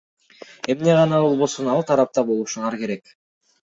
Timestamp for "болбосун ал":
1.27-1.87